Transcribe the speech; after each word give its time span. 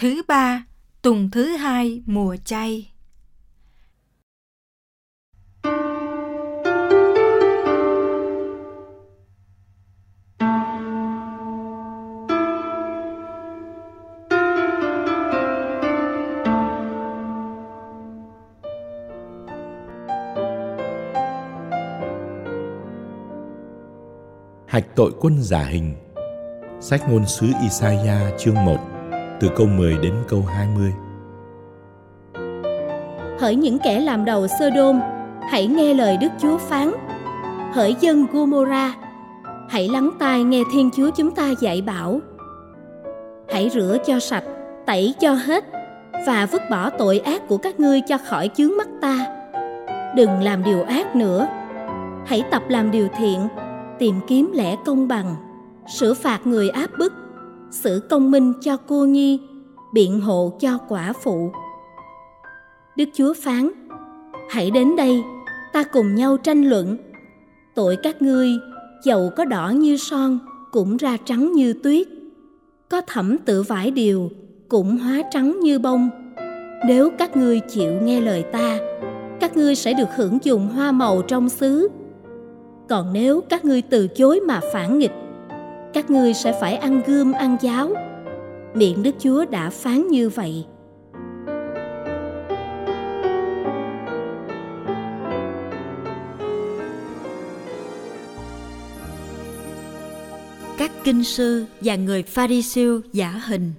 Thứ 0.00 0.22
ba, 0.28 0.64
tuần 1.02 1.30
thứ 1.30 1.46
hai 1.56 2.02
mùa 2.06 2.36
chay. 2.44 2.92
Hạch 24.66 24.84
tội 24.96 25.12
quân 25.20 25.42
giả 25.42 25.64
hình 25.64 25.94
Sách 26.80 27.08
ngôn 27.08 27.26
sứ 27.26 27.46
Isaiah 27.62 28.34
chương 28.38 28.64
1 28.64 28.95
từ 29.40 29.48
câu 29.56 29.66
10 29.66 29.98
đến 30.02 30.14
câu 30.28 30.42
20 30.42 30.94
Hỡi 33.38 33.56
những 33.56 33.78
kẻ 33.78 34.00
làm 34.00 34.24
đầu 34.24 34.46
Sodom 34.60 35.00
Hãy 35.50 35.66
nghe 35.66 35.94
lời 35.94 36.16
Đức 36.16 36.28
Chúa 36.38 36.58
phán. 36.58 36.92
Hỡi 37.72 37.96
dân 38.00 38.26
Gomora, 38.32 38.94
Hãy 39.68 39.88
lắng 39.88 40.10
tai 40.18 40.44
nghe 40.44 40.62
Thiên 40.72 40.90
Chúa 40.96 41.10
chúng 41.10 41.30
ta 41.30 41.54
dạy 41.60 41.82
bảo. 41.82 42.20
Hãy 43.48 43.70
rửa 43.72 43.96
cho 44.06 44.20
sạch, 44.20 44.44
tẩy 44.86 45.14
cho 45.20 45.32
hết 45.32 45.64
Và 46.26 46.46
vứt 46.46 46.62
bỏ 46.70 46.90
tội 46.90 47.18
ác 47.18 47.48
của 47.48 47.56
các 47.56 47.80
ngươi 47.80 48.00
cho 48.00 48.18
khỏi 48.18 48.50
chướng 48.56 48.76
mắt 48.76 48.88
ta. 49.00 49.26
Đừng 50.16 50.42
làm 50.42 50.62
điều 50.62 50.82
ác 50.82 51.16
nữa. 51.16 51.46
Hãy 52.26 52.42
tập 52.50 52.62
làm 52.68 52.90
điều 52.90 53.08
thiện 53.18 53.48
tìm 53.98 54.14
kiếm 54.26 54.52
lẽ 54.54 54.76
công 54.84 55.08
bằng 55.08 55.36
sửa 55.88 56.14
phạt 56.14 56.46
người 56.46 56.68
áp 56.68 56.90
bức 56.98 57.12
xử 57.70 58.00
công 58.10 58.30
minh 58.30 58.52
cho 58.60 58.76
cô 58.76 59.04
nhi, 59.04 59.40
biện 59.92 60.20
hộ 60.20 60.52
cho 60.60 60.78
quả 60.88 61.12
phụ. 61.22 61.50
Đức 62.96 63.08
chúa 63.14 63.34
phán, 63.34 63.70
hãy 64.50 64.70
đến 64.70 64.96
đây, 64.96 65.22
ta 65.72 65.82
cùng 65.82 66.14
nhau 66.14 66.36
tranh 66.36 66.64
luận. 66.64 66.96
Tội 67.74 67.96
các 68.02 68.22
ngươi, 68.22 68.50
dầu 69.04 69.30
có 69.36 69.44
đỏ 69.44 69.70
như 69.70 69.96
son, 69.96 70.38
cũng 70.72 70.96
ra 70.96 71.16
trắng 71.24 71.52
như 71.52 71.72
tuyết. 71.72 72.06
Có 72.88 73.00
thẩm 73.00 73.38
tự 73.38 73.62
vải 73.62 73.90
điều, 73.90 74.30
cũng 74.68 74.98
hóa 74.98 75.22
trắng 75.30 75.60
như 75.60 75.78
bông. 75.78 76.10
Nếu 76.86 77.10
các 77.18 77.36
ngươi 77.36 77.60
chịu 77.60 77.92
nghe 78.02 78.20
lời 78.20 78.42
ta, 78.42 78.78
các 79.40 79.56
ngươi 79.56 79.74
sẽ 79.74 79.94
được 79.94 80.08
hưởng 80.16 80.38
dùng 80.42 80.68
hoa 80.68 80.92
màu 80.92 81.22
trong 81.22 81.48
xứ. 81.48 81.88
Còn 82.88 83.12
nếu 83.12 83.40
các 83.40 83.64
ngươi 83.64 83.82
từ 83.82 84.08
chối 84.08 84.40
mà 84.40 84.60
phản 84.72 84.98
nghịch 84.98 85.25
các 85.96 86.10
ngươi 86.10 86.34
sẽ 86.34 86.58
phải 86.60 86.76
ăn 86.76 87.02
gươm 87.06 87.32
ăn 87.32 87.56
giáo 87.60 87.94
miệng 88.74 89.02
đức 89.02 89.14
chúa 89.18 89.44
đã 89.44 89.70
phán 89.70 90.08
như 90.08 90.28
vậy 90.28 90.64
các 100.78 100.90
kinh 101.04 101.24
sư 101.24 101.66
và 101.80 101.96
người 101.96 102.22
Pharisêu 102.22 103.00
giả 103.12 103.30
hình. 103.30 103.72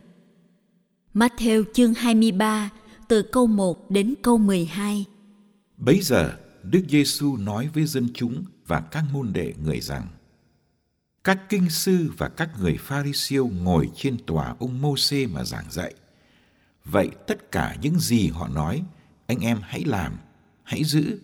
Matthew 1.13 1.63
chương 1.73 1.93
23 1.93 2.69
từ 3.07 3.21
câu 3.21 3.47
1 3.47 3.91
đến 3.91 4.13
câu 4.21 4.37
12. 4.37 5.05
Bấy 5.77 5.99
giờ, 6.01 6.31
Đức 6.63 6.81
Giêsu 6.89 7.37
nói 7.37 7.69
với 7.73 7.85
dân 7.85 8.07
chúng 8.13 8.45
và 8.67 8.79
các 8.91 9.03
môn 9.13 9.33
đệ 9.33 9.53
người 9.63 9.81
rằng 9.81 10.07
các 11.27 11.49
kinh 11.49 11.69
sư 11.69 12.11
và 12.17 12.29
các 12.29 12.49
người 12.59 12.77
pha-ri-siêu 12.77 13.51
ngồi 13.61 13.89
trên 13.95 14.17
tòa 14.25 14.55
ông 14.59 14.81
Mô-xê 14.81 15.33
mà 15.33 15.43
giảng 15.43 15.71
dạy. 15.71 15.93
Vậy 16.85 17.09
tất 17.27 17.51
cả 17.51 17.75
những 17.81 17.99
gì 17.99 18.27
họ 18.27 18.47
nói, 18.47 18.83
anh 19.27 19.39
em 19.39 19.59
hãy 19.63 19.83
làm, 19.85 20.17
hãy 20.63 20.83
giữ. 20.83 21.19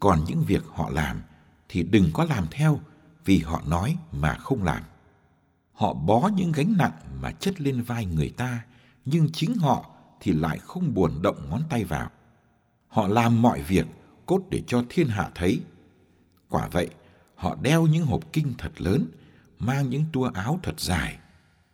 Còn 0.00 0.24
những 0.28 0.44
việc 0.44 0.62
họ 0.66 0.90
làm 0.90 1.22
thì 1.68 1.82
đừng 1.82 2.10
có 2.12 2.24
làm 2.24 2.46
theo 2.50 2.80
vì 3.24 3.38
họ 3.38 3.62
nói 3.66 3.96
mà 4.12 4.34
không 4.34 4.62
làm. 4.62 4.82
Họ 5.72 5.94
bó 5.94 6.30
những 6.36 6.52
gánh 6.52 6.74
nặng 6.78 6.98
mà 7.20 7.30
chất 7.30 7.60
lên 7.60 7.82
vai 7.82 8.06
người 8.06 8.30
ta, 8.36 8.64
nhưng 9.04 9.28
chính 9.32 9.54
họ 9.54 9.90
thì 10.20 10.32
lại 10.32 10.58
không 10.58 10.94
buồn 10.94 11.22
động 11.22 11.46
ngón 11.50 11.62
tay 11.70 11.84
vào. 11.84 12.10
Họ 12.88 13.08
làm 13.08 13.42
mọi 13.42 13.62
việc 13.62 13.86
cốt 14.26 14.42
để 14.50 14.62
cho 14.66 14.84
thiên 14.88 15.08
hạ 15.08 15.30
thấy 15.34 15.60
Quả 16.48 16.68
vậy, 16.68 16.88
họ 17.34 17.56
đeo 17.62 17.86
những 17.86 18.06
hộp 18.06 18.32
kinh 18.32 18.54
thật 18.58 18.80
lớn, 18.80 19.06
mang 19.62 19.90
những 19.90 20.04
tua 20.12 20.30
áo 20.34 20.60
thật 20.62 20.80
dài. 20.80 21.18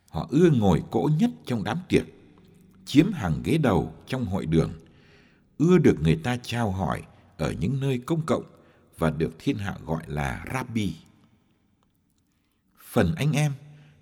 Họ 0.09 0.27
ưa 0.29 0.49
ngồi 0.49 0.83
cỗ 0.91 1.09
nhất 1.19 1.31
trong 1.45 1.63
đám 1.63 1.79
tiệc, 1.89 2.05
chiếm 2.85 3.11
hàng 3.11 3.41
ghế 3.43 3.57
đầu 3.57 3.93
trong 4.07 4.25
hội 4.25 4.45
đường, 4.45 4.71
ưa 5.57 5.77
được 5.77 5.95
người 6.01 6.15
ta 6.23 6.37
trao 6.37 6.71
hỏi 6.71 7.03
ở 7.37 7.53
những 7.59 7.79
nơi 7.79 7.97
công 7.97 8.21
cộng 8.25 8.43
và 8.97 9.09
được 9.09 9.35
thiên 9.39 9.57
hạ 9.57 9.75
gọi 9.85 10.03
là 10.07 10.45
Rabbi. 10.53 10.95
Phần 12.91 13.15
anh 13.15 13.31
em 13.31 13.53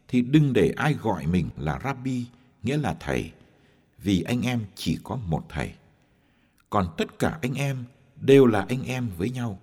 thì 0.07 0.21
đừng 0.21 0.53
để 0.53 0.73
ai 0.77 0.93
gọi 0.93 1.27
mình 1.27 1.49
là 1.57 1.79
Rabbi, 1.83 2.25
nghĩa 2.63 2.77
là 2.77 2.97
thầy, 2.99 3.31
vì 3.97 4.21
anh 4.21 4.41
em 4.41 4.65
chỉ 4.75 4.97
có 5.03 5.15
một 5.15 5.45
thầy. 5.49 5.73
Còn 6.69 6.87
tất 6.97 7.19
cả 7.19 7.39
anh 7.41 7.53
em 7.53 7.83
đều 8.21 8.45
là 8.45 8.65
anh 8.69 8.83
em 8.83 9.09
với 9.17 9.29
nhau 9.29 9.59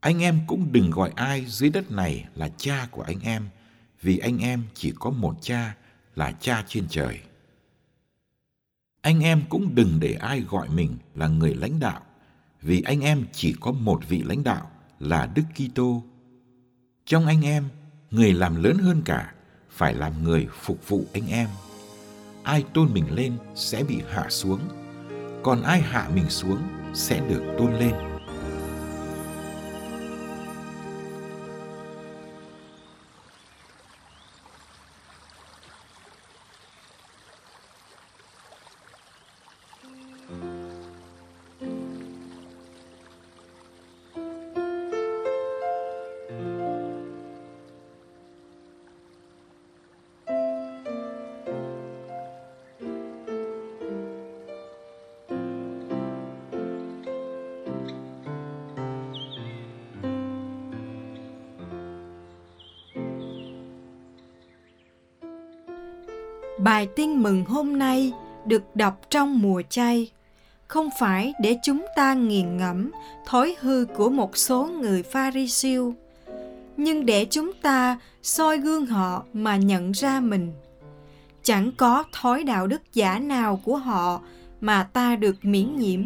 anh 0.00 0.22
em 0.22 0.40
cũng 0.46 0.72
đừng 0.72 0.90
gọi 0.90 1.12
ai 1.16 1.44
dưới 1.48 1.70
đất 1.70 1.90
này 1.90 2.28
là 2.34 2.48
cha 2.56 2.88
của 2.90 3.02
anh 3.02 3.20
em, 3.20 3.48
vì 4.02 4.18
anh 4.18 4.38
em 4.38 4.62
chỉ 4.74 4.92
có 4.98 5.10
một 5.10 5.36
cha 5.40 5.76
là 6.14 6.32
cha 6.32 6.64
trên 6.68 6.86
trời. 6.88 7.20
Anh 9.00 9.20
em 9.20 9.42
cũng 9.48 9.74
đừng 9.74 10.00
để 10.00 10.12
ai 10.12 10.40
gọi 10.40 10.68
mình 10.68 10.96
là 11.14 11.28
người 11.28 11.54
lãnh 11.54 11.80
đạo, 11.80 12.00
vì 12.62 12.82
anh 12.82 13.00
em 13.00 13.26
chỉ 13.32 13.54
có 13.60 13.72
một 13.72 14.00
vị 14.08 14.22
lãnh 14.22 14.44
đạo 14.44 14.70
là 14.98 15.26
Đức 15.34 15.42
Kitô. 15.54 16.02
Trong 17.04 17.26
anh 17.26 17.42
em, 17.42 17.68
người 18.10 18.32
làm 18.32 18.62
lớn 18.62 18.78
hơn 18.78 19.02
cả 19.04 19.34
phải 19.70 19.94
làm 19.94 20.24
người 20.24 20.46
phục 20.60 20.88
vụ 20.88 21.04
anh 21.12 21.28
em. 21.28 21.48
Ai 22.42 22.64
tôn 22.74 22.92
mình 22.92 23.14
lên 23.14 23.38
sẽ 23.54 23.84
bị 23.84 24.02
hạ 24.10 24.26
xuống, 24.28 24.60
còn 25.42 25.62
ai 25.62 25.80
hạ 25.80 26.10
mình 26.14 26.30
xuống 26.30 26.62
sẽ 26.94 27.28
được 27.28 27.54
tôn 27.58 27.74
lên. 27.74 28.15
Bài 66.66 66.88
tin 66.96 67.22
mừng 67.22 67.44
hôm 67.44 67.78
nay 67.78 68.12
được 68.44 68.76
đọc 68.76 69.00
trong 69.10 69.42
mùa 69.42 69.62
chay, 69.70 70.10
không 70.68 70.88
phải 71.00 71.32
để 71.40 71.56
chúng 71.62 71.86
ta 71.96 72.14
nghiền 72.14 72.56
ngẫm 72.56 72.90
thói 73.26 73.56
hư 73.60 73.84
của 73.96 74.08
một 74.08 74.36
số 74.36 74.66
người 74.66 75.02
Pharisêu, 75.02 75.94
nhưng 76.76 77.06
để 77.06 77.26
chúng 77.30 77.52
ta 77.62 77.98
soi 78.22 78.58
gương 78.58 78.86
họ 78.86 79.24
mà 79.32 79.56
nhận 79.56 79.92
ra 79.92 80.20
mình. 80.20 80.52
Chẳng 81.42 81.72
có 81.76 82.04
thói 82.12 82.42
đạo 82.42 82.66
đức 82.66 82.82
giả 82.92 83.18
nào 83.18 83.60
của 83.64 83.76
họ 83.76 84.20
mà 84.60 84.82
ta 84.82 85.16
được 85.16 85.36
miễn 85.42 85.76
nhiễm 85.76 86.02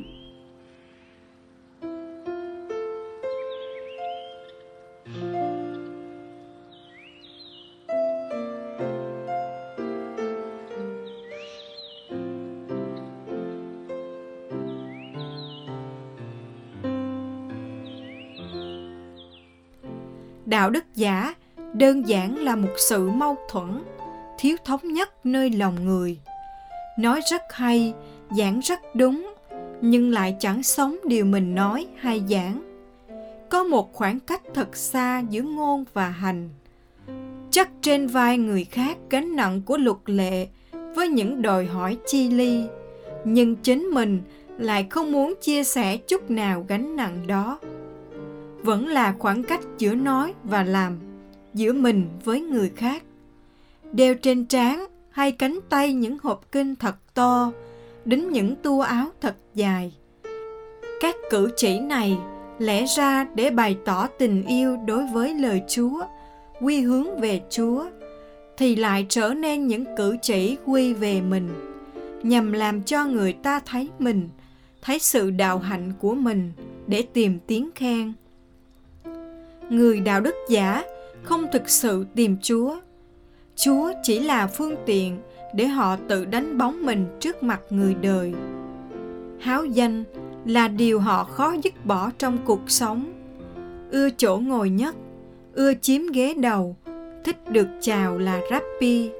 đạo 20.50 20.70
đức 20.70 20.84
giả 20.94 21.34
đơn 21.72 22.08
giản 22.08 22.38
là 22.38 22.56
một 22.56 22.74
sự 22.76 23.10
mâu 23.10 23.36
thuẫn, 23.48 23.82
thiếu 24.38 24.56
thống 24.64 24.92
nhất 24.92 25.26
nơi 25.26 25.50
lòng 25.50 25.84
người. 25.84 26.18
Nói 26.98 27.20
rất 27.30 27.42
hay, 27.50 27.94
giảng 28.36 28.60
rất 28.60 28.80
đúng, 28.94 29.34
nhưng 29.80 30.10
lại 30.10 30.36
chẳng 30.40 30.62
sống 30.62 30.96
điều 31.04 31.24
mình 31.24 31.54
nói 31.54 31.86
hay 31.96 32.22
giảng. 32.28 32.62
Có 33.48 33.64
một 33.64 33.92
khoảng 33.92 34.20
cách 34.20 34.42
thật 34.54 34.76
xa 34.76 35.22
giữa 35.30 35.42
ngôn 35.42 35.84
và 35.92 36.08
hành. 36.08 36.48
Chắc 37.50 37.70
trên 37.82 38.06
vai 38.06 38.38
người 38.38 38.64
khác 38.64 38.98
gánh 39.10 39.36
nặng 39.36 39.62
của 39.66 39.76
luật 39.76 39.98
lệ 40.06 40.48
với 40.72 41.08
những 41.08 41.42
đòi 41.42 41.66
hỏi 41.66 41.96
chi 42.06 42.30
ly, 42.30 42.64
nhưng 43.24 43.56
chính 43.56 43.84
mình 43.84 44.22
lại 44.58 44.86
không 44.90 45.12
muốn 45.12 45.34
chia 45.40 45.64
sẻ 45.64 45.96
chút 45.96 46.30
nào 46.30 46.64
gánh 46.68 46.96
nặng 46.96 47.26
đó 47.26 47.58
vẫn 48.62 48.86
là 48.86 49.14
khoảng 49.18 49.42
cách 49.42 49.60
giữa 49.78 49.94
nói 49.94 50.34
và 50.44 50.62
làm, 50.62 50.98
giữa 51.54 51.72
mình 51.72 52.08
với 52.24 52.40
người 52.40 52.70
khác. 52.76 53.02
Đeo 53.92 54.14
trên 54.14 54.44
trán 54.44 54.86
hay 55.10 55.32
cánh 55.32 55.58
tay 55.68 55.92
những 55.92 56.16
hộp 56.22 56.52
kinh 56.52 56.76
thật 56.76 57.14
to, 57.14 57.52
đính 58.04 58.30
những 58.30 58.56
tua 58.56 58.80
áo 58.80 59.06
thật 59.20 59.36
dài. 59.54 59.92
Các 61.00 61.14
cử 61.30 61.50
chỉ 61.56 61.80
này 61.80 62.18
lẽ 62.58 62.86
ra 62.96 63.26
để 63.34 63.50
bày 63.50 63.76
tỏ 63.84 64.06
tình 64.06 64.46
yêu 64.46 64.76
đối 64.86 65.06
với 65.06 65.34
lời 65.34 65.62
chúa, 65.68 66.02
quy 66.60 66.80
hướng 66.80 67.20
về 67.20 67.40
chúa, 67.50 67.84
thì 68.56 68.76
lại 68.76 69.06
trở 69.08 69.34
nên 69.34 69.66
những 69.66 69.84
cử 69.96 70.16
chỉ 70.22 70.56
quy 70.66 70.94
về 70.94 71.20
mình, 71.20 71.48
nhằm 72.22 72.52
làm 72.52 72.82
cho 72.82 73.04
người 73.04 73.32
ta 73.32 73.60
thấy 73.66 73.88
mình, 73.98 74.28
thấy 74.82 74.98
sự 74.98 75.30
đạo 75.30 75.58
hạnh 75.58 75.92
của 76.00 76.14
mình 76.14 76.52
để 76.86 77.02
tìm 77.02 77.38
tiếng 77.46 77.70
khen 77.74 78.12
người 79.70 80.00
đạo 80.00 80.20
đức 80.20 80.34
giả, 80.48 80.82
không 81.22 81.46
thực 81.52 81.68
sự 81.68 82.04
tìm 82.14 82.36
chúa. 82.42 82.76
Chúa 83.56 83.92
chỉ 84.02 84.18
là 84.18 84.46
phương 84.46 84.74
tiện 84.86 85.18
để 85.54 85.66
họ 85.66 85.96
tự 86.08 86.24
đánh 86.24 86.58
bóng 86.58 86.86
mình 86.86 87.06
trước 87.20 87.42
mặt 87.42 87.60
người 87.70 87.94
đời. 87.94 88.34
Háo 89.40 89.64
danh 89.64 90.04
là 90.44 90.68
điều 90.68 91.00
họ 91.00 91.24
khó 91.24 91.54
dứt 91.62 91.86
bỏ 91.86 92.10
trong 92.18 92.38
cuộc 92.44 92.60
sống. 92.66 93.12
Ưa 93.90 94.08
chỗ 94.16 94.36
ngồi 94.36 94.70
nhất, 94.70 94.94
ưa 95.54 95.72
chiếm 95.74 96.02
ghế 96.12 96.34
đầu, 96.34 96.76
thích 97.24 97.50
được 97.50 97.68
chào 97.80 98.18
là 98.18 98.40
Rappi. 98.50 99.10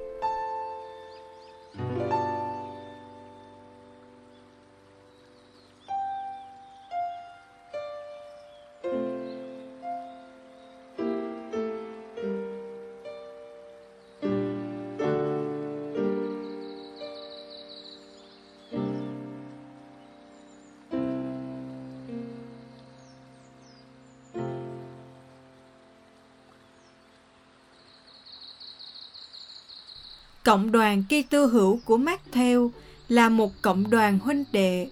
Cộng 30.50 30.72
đoàn 30.72 31.02
Kitô 31.08 31.46
hữu 31.46 31.80
của 31.84 31.98
Matthew 31.98 32.70
là 33.08 33.28
một 33.28 33.52
cộng 33.62 33.90
đoàn 33.90 34.18
huynh 34.18 34.44
đệ. 34.52 34.88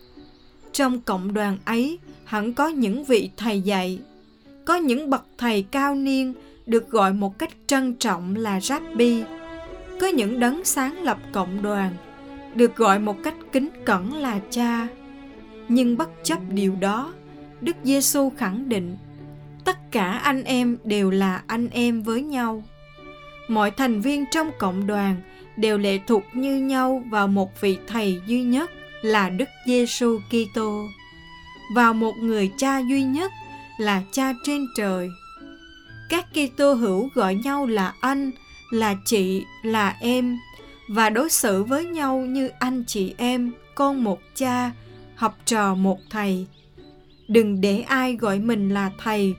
Trong 0.72 1.00
cộng 1.00 1.34
đoàn 1.34 1.58
ấy 1.64 1.98
hẳn 2.24 2.54
có 2.54 2.68
những 2.68 3.04
vị 3.04 3.30
thầy 3.36 3.60
dạy, 3.60 3.98
có 4.64 4.76
những 4.76 5.10
bậc 5.10 5.24
thầy 5.38 5.62
cao 5.62 5.94
niên 5.94 6.34
được 6.66 6.90
gọi 6.90 7.12
một 7.12 7.38
cách 7.38 7.50
trân 7.66 7.94
trọng 7.94 8.36
là 8.36 8.60
Rabbi, 8.60 9.22
có 10.00 10.06
những 10.06 10.40
đấng 10.40 10.64
sáng 10.64 11.02
lập 11.02 11.18
cộng 11.32 11.62
đoàn 11.62 11.94
được 12.54 12.76
gọi 12.76 12.98
một 12.98 13.16
cách 13.24 13.34
kính 13.52 13.68
cẩn 13.84 14.14
là 14.14 14.40
cha. 14.50 14.88
Nhưng 15.68 15.96
bất 15.96 16.10
chấp 16.22 16.38
điều 16.50 16.76
đó, 16.80 17.12
Đức 17.60 17.76
Giêsu 17.84 18.32
khẳng 18.36 18.68
định 18.68 18.96
tất 19.64 19.90
cả 19.90 20.10
anh 20.10 20.42
em 20.42 20.76
đều 20.84 21.10
là 21.10 21.42
anh 21.46 21.68
em 21.68 22.02
với 22.02 22.22
nhau. 22.22 22.62
Mọi 23.48 23.70
thành 23.70 24.00
viên 24.00 24.24
trong 24.30 24.50
cộng 24.58 24.86
đoàn 24.86 25.16
đều 25.56 25.78
lệ 25.78 25.98
thuộc 26.06 26.22
như 26.32 26.56
nhau 26.56 27.02
vào 27.10 27.28
một 27.28 27.60
vị 27.60 27.78
thầy 27.86 28.20
duy 28.26 28.42
nhất 28.42 28.70
là 29.02 29.30
Đức 29.30 29.48
Giêsu 29.66 30.18
Kitô, 30.28 30.84
vào 31.74 31.94
một 31.94 32.12
người 32.16 32.50
cha 32.56 32.78
duy 32.78 33.02
nhất 33.02 33.32
là 33.78 34.02
cha 34.12 34.32
trên 34.44 34.66
trời. 34.76 35.10
Các 36.08 36.26
Kitô 36.32 36.72
hữu 36.72 37.08
gọi 37.14 37.34
nhau 37.34 37.66
là 37.66 37.94
anh, 38.00 38.30
là 38.70 38.96
chị, 39.04 39.44
là 39.62 39.96
em 40.00 40.38
và 40.88 41.10
đối 41.10 41.30
xử 41.30 41.62
với 41.64 41.84
nhau 41.84 42.18
như 42.18 42.48
anh 42.58 42.84
chị 42.86 43.14
em, 43.16 43.52
con 43.74 44.04
một 44.04 44.20
cha, 44.34 44.70
học 45.14 45.38
trò 45.44 45.74
một 45.74 45.98
thầy. 46.10 46.46
Đừng 47.28 47.60
để 47.60 47.80
ai 47.80 48.16
gọi 48.16 48.38
mình 48.38 48.68
là 48.68 48.90
thầy, 48.98 49.34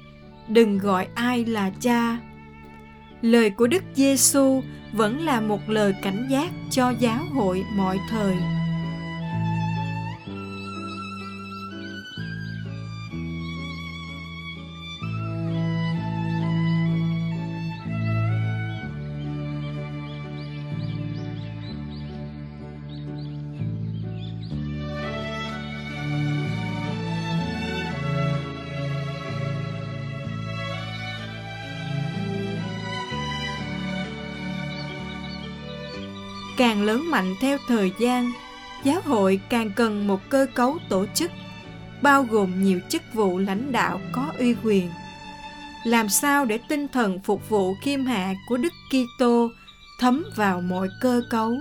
đừng 0.47 0.77
gọi 0.77 1.07
ai 1.15 1.45
là 1.45 1.71
cha. 1.79 2.17
Lời 3.21 3.49
của 3.49 3.67
Đức 3.67 3.83
Giêsu 3.95 4.61
vẫn 4.93 5.25
là 5.25 5.41
một 5.41 5.69
lời 5.69 5.93
cảnh 6.01 6.27
giác 6.31 6.51
cho 6.71 6.93
giáo 6.99 7.23
hội 7.33 7.63
mọi 7.75 7.97
thời. 8.09 8.35
Càng 36.59 36.81
lớn 36.81 37.11
mạnh 37.11 37.35
theo 37.41 37.57
thời 37.67 37.91
gian, 37.99 38.31
giáo 38.83 39.01
hội 39.05 39.39
càng 39.49 39.71
cần 39.75 40.07
một 40.07 40.19
cơ 40.29 40.45
cấu 40.53 40.77
tổ 40.89 41.05
chức, 41.13 41.31
bao 42.01 42.23
gồm 42.23 42.63
nhiều 42.63 42.79
chức 42.89 43.01
vụ 43.13 43.37
lãnh 43.37 43.71
đạo 43.71 43.99
có 44.11 44.25
uy 44.39 44.55
quyền. 44.63 44.89
Làm 45.85 46.09
sao 46.09 46.45
để 46.45 46.59
tinh 46.69 46.87
thần 46.87 47.19
phục 47.19 47.49
vụ 47.49 47.73
khiêm 47.81 48.05
hạ 48.05 48.33
của 48.47 48.57
đức 48.57 48.73
kitô 48.89 49.49
thấm 49.99 50.25
vào 50.35 50.61
mọi 50.61 50.87
cơ 51.01 51.21
cấu? 51.29 51.53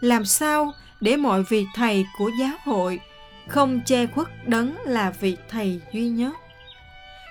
Làm 0.00 0.24
sao 0.24 0.72
để 1.00 1.16
mọi 1.16 1.42
vị 1.48 1.66
thầy 1.74 2.06
của 2.18 2.30
giáo 2.40 2.56
hội 2.64 3.00
không 3.48 3.80
che 3.86 4.06
khuất 4.06 4.48
đấng 4.48 4.76
là 4.84 5.10
vị 5.20 5.36
thầy 5.48 5.80
duy 5.92 6.08
nhất? 6.08 6.34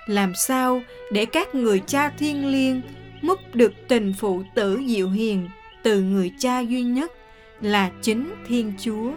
Làm 0.06 0.34
sao 0.34 0.82
để 1.12 1.24
các 1.24 1.54
người 1.54 1.82
cha 1.86 2.10
thiên 2.18 2.46
liêng 2.46 2.82
múc 3.22 3.38
được 3.54 3.72
tình 3.88 4.14
phụ 4.18 4.42
tử 4.54 4.80
diệu 4.86 5.10
hiền 5.10 5.48
từ 5.82 6.00
người 6.00 6.32
cha 6.38 6.60
duy 6.60 6.82
nhất 6.82 7.12
là 7.60 7.90
chính 8.02 8.34
Thiên 8.46 8.72
Chúa. 8.78 9.12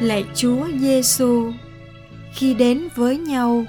Lạy 0.00 0.24
Chúa 0.34 0.66
Giêsu. 0.80 1.52
Khi 2.34 2.54
đến 2.54 2.88
với 2.94 3.18
nhau, 3.18 3.64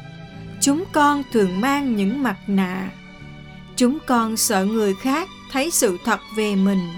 chúng 0.62 0.84
con 0.92 1.24
thường 1.32 1.62
mang 1.62 1.96
những 1.96 2.24
mặt 2.24 2.38
nạ. 2.48 2.90
Chúng 3.76 3.98
con 4.08 4.38
sợ 4.38 4.66
người 4.66 4.96
khác 4.96 5.30
thấy 5.52 5.72
sự 5.72 5.98
thật 6.06 6.20
về 6.38 6.56
mình. 6.56 6.90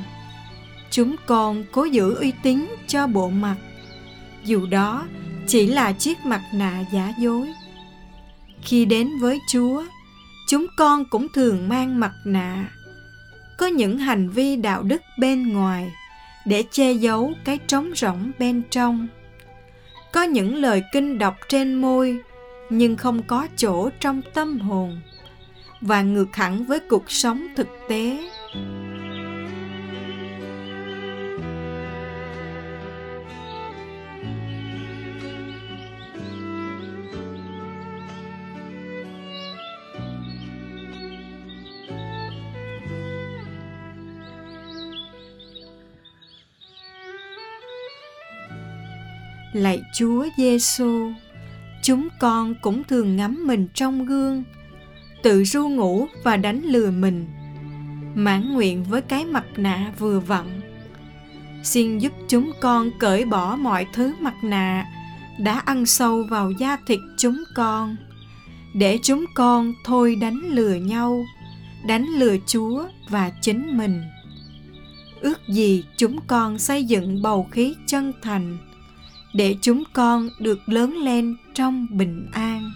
Chúng 0.91 1.15
con 1.25 1.63
cố 1.71 1.83
giữ 1.83 2.15
uy 2.15 2.33
tín 2.43 2.65
cho 2.88 3.07
bộ 3.07 3.29
mặt, 3.29 3.55
dù 4.43 4.65
đó 4.65 5.07
chỉ 5.47 5.67
là 5.67 5.91
chiếc 5.91 6.25
mặt 6.25 6.41
nạ 6.53 6.83
giả 6.93 7.13
dối. 7.19 7.47
Khi 8.61 8.85
đến 8.85 9.09
với 9.19 9.39
Chúa, 9.51 9.83
chúng 10.47 10.65
con 10.77 11.05
cũng 11.05 11.27
thường 11.33 11.69
mang 11.69 12.00
mặt 12.00 12.13
nạ. 12.25 12.69
Có 13.57 13.65
những 13.65 13.97
hành 13.97 14.29
vi 14.29 14.55
đạo 14.55 14.83
đức 14.83 15.01
bên 15.19 15.53
ngoài 15.53 15.91
để 16.45 16.63
che 16.71 16.91
giấu 16.91 17.33
cái 17.45 17.59
trống 17.67 17.91
rỗng 17.95 18.31
bên 18.39 18.61
trong 18.69 19.07
có 20.13 20.24
những 20.24 20.56
lời 20.56 20.84
kinh 20.91 21.18
đọc 21.18 21.36
trên 21.48 21.74
môi, 21.74 22.18
nhưng 22.70 22.98
không 22.98 23.24
có 23.24 23.48
chỗ 23.56 23.89
trong 24.00 24.22
tâm 24.34 24.60
hồn. 24.60 25.01
Và 25.82 26.01
ngược 26.01 26.36
hẳn 26.36 26.65
với 26.65 26.80
cuộc 26.80 27.12
sống 27.12 27.48
thực 27.56 27.68
tế. 27.89 28.30
Lạy 49.53 49.81
Chúa 49.93 50.25
Giêsu, 50.38 51.12
chúng 51.81 52.08
con 52.20 52.55
cũng 52.62 52.84
thường 52.84 53.15
ngắm 53.15 53.48
mình 53.48 53.67
trong 53.74 54.05
gương, 54.05 54.43
tự 55.24 55.43
ru 55.43 55.70
ngủ 55.70 56.08
và 56.24 56.38
đánh 56.38 56.62
lừa 56.63 56.91
mình, 56.91 57.27
mãn 58.15 58.53
nguyện 58.53 58.84
với 58.84 59.01
cái 59.01 59.25
mặt 59.25 59.46
nạ 59.55 59.91
vừa 60.00 60.20
vặn. 60.20 60.62
Xin 61.63 62.00
giúp 62.00 62.13
chúng 62.27 62.51
con 62.62 62.89
cởi 63.00 63.25
bỏ 63.25 63.55
mọi 63.55 63.88
thứ 63.93 64.13
mặt 64.20 64.36
nạ 64.43 64.86
đã 65.39 65.62
ăn 65.65 65.86
sâu 65.86 66.24
vào 66.24 66.51
da 66.51 66.77
thịt 66.88 67.00
chúng 67.17 67.43
con, 67.55 67.96
để 68.75 69.00
chúng 69.03 69.25
con 69.36 69.74
thôi 69.86 70.15
đánh 70.15 70.39
lừa 70.50 70.74
nhau, 70.74 71.25
đánh 71.88 72.05
lừa 72.05 72.36
Chúa 72.48 72.84
và 73.10 73.31
chính 73.41 73.77
mình. 73.77 74.01
Ước 75.22 75.39
gì 75.48 75.84
chúng 75.98 76.20
con 76.27 76.60
xây 76.60 76.84
dựng 76.84 77.22
bầu 77.22 77.48
khí 77.51 77.75
chân 77.88 78.13
thành, 78.22 78.58
để 79.33 79.55
chúng 79.61 79.83
con 79.93 80.29
được 80.39 80.69
lớn 80.69 80.97
lên 80.97 81.35
trong 81.53 81.88
bình 81.89 82.27
an. 82.31 82.71